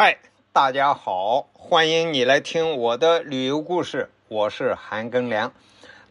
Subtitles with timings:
[0.00, 0.18] 嗨，
[0.52, 5.52] 大家好，欢迎你来听我的旅游故事，我是韩庚良。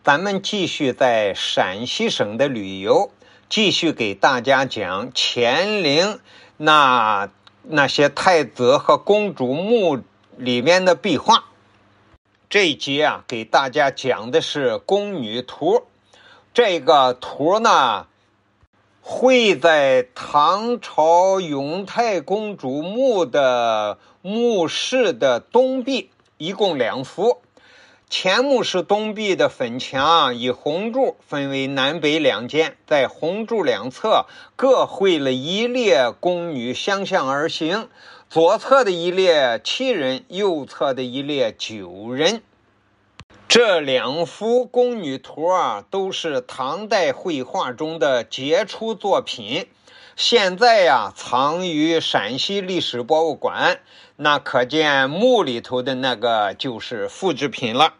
[0.03, 3.11] 咱们继续在陕西省的旅游，
[3.47, 6.19] 继续给大家讲乾陵
[6.57, 7.29] 那
[7.63, 10.03] 那些太子和公主墓
[10.35, 11.45] 里面的壁画。
[12.49, 15.83] 这一集啊，给大家讲的是宫女图。
[16.53, 18.07] 这个图呢。
[19.09, 27.39] 绘在唐朝永泰公主墓的墓室的东壁，一共两幅。
[28.09, 34.25] 前墓室东壁的粉墙以红柱分为南北两间，在红柱两侧
[34.57, 37.87] 各绘了一列宫女相向而行，
[38.29, 42.41] 左侧的一列七人，右侧的一列九人。
[43.49, 49.69] 这两幅宫女图啊，都是唐代绘画中的杰出作品，
[50.17, 53.79] 现在呀藏于陕西历史博物馆。
[54.17, 57.93] 那可见墓里头的那个就是复制品了。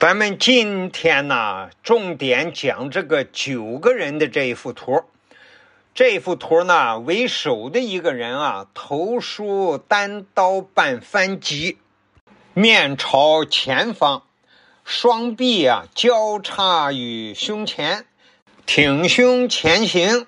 [0.00, 5.04] 咱们今天呢，重点讲这个九个人的这一幅图。
[5.94, 11.76] 这幅图呢，为首的一个人啊，头梳单刀半翻髻，
[12.54, 14.24] 面朝前方。
[14.84, 18.04] 双臂啊交叉于胸前，
[18.66, 20.26] 挺胸前行，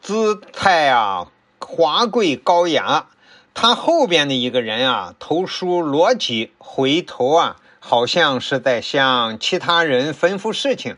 [0.00, 3.08] 姿态啊华贵高雅。
[3.52, 10.96] 他后边的一个人啊，头梳罗髻，回头啊，好像是在向其他人吩咐事情。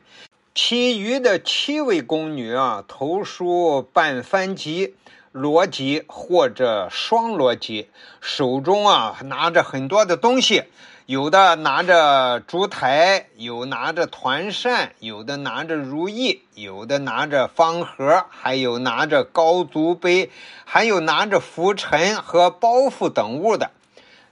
[0.55, 4.93] 其余的七位宫女啊，头梳半翻髻，
[5.37, 7.89] 罗辑或者双罗辑，
[8.21, 10.63] 手中啊拿着很多的东西。
[11.07, 20.31] 有的拿着烛台，有拿着团扇，有的拿着如意，有的拿着方盒，还有拿着高足杯，
[20.65, 23.73] 还有拿着拂尘和包袱等物的。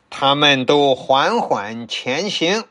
[0.08, 2.62] 他们都缓缓前行。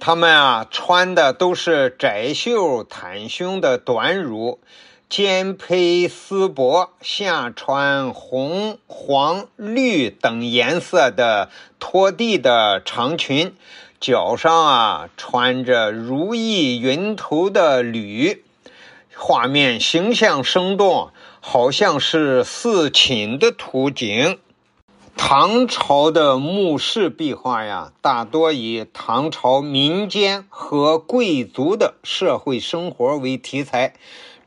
[0.00, 4.56] 他们啊，穿的都是窄袖袒胸的短襦。
[5.08, 13.54] 肩披丝帛，下穿红、黄、绿等颜色的拖地的长裙，
[14.00, 18.42] 脚上啊穿着如意云头的履，
[19.14, 24.40] 画面形象生动，好像是四寝的图景。
[25.16, 33.94] 唐朝的墓室壁画呀，大多以唐朝民间和贵族的社会生活为题材。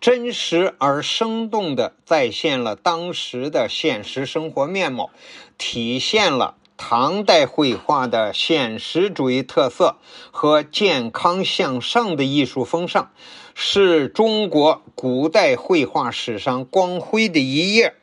[0.02, 5.10] 真实而生动地再现了当时的现实生活面貌，
[5.58, 9.98] 体现了唐代绘画的现实主义特色
[10.32, 13.12] 和健康向上的艺术风尚，
[13.54, 17.96] 是中国古代绘画史上光辉的一页。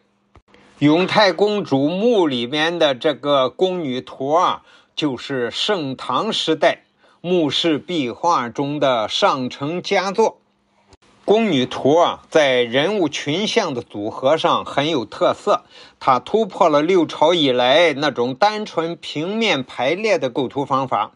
[0.78, 4.62] 永泰公主墓里面的这个宫女图啊，
[4.94, 6.84] 就是盛唐时代
[7.22, 10.38] 墓室壁画中的上乘佳作。
[11.26, 15.64] 宫女图啊，在人物群像的组合上很有特色，
[15.98, 21.10] 它突破了六朝以来那种单纯平面排列的构图方法。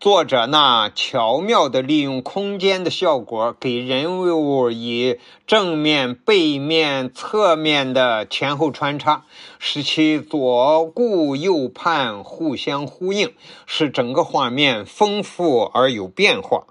[0.00, 9.26] 作者呢，巧妙地利用空间的效果，给人物以正面、背面、侧面的前后穿插，
[9.60, 13.32] 使其左顾右盼，互相呼应，
[13.64, 16.64] 使整个画面丰富而有变化。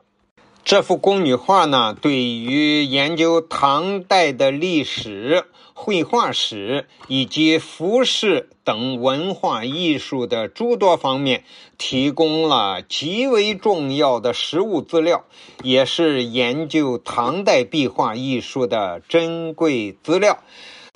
[0.66, 5.46] 这幅宫女画呢，对于研究唐代的历史、
[5.76, 11.44] 绘画史以及服饰等文化艺术的诸多方面，
[11.78, 15.26] 提供了极为重要的实物资料，
[15.62, 20.40] 也是研究唐代壁画艺术的珍贵资料。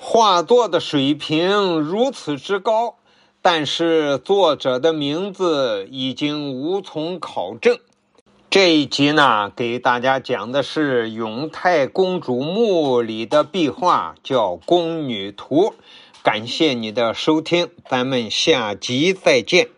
[0.00, 2.96] 画作的水平如此之高，
[3.40, 7.78] 但是作者的名字已经无从考证。
[8.50, 15.66] 这一集呢，给大家讲的是永泰公主墓里的壁画，叫《宫女图》。
[16.24, 19.68] 感谢你的收听，咱们下集再见。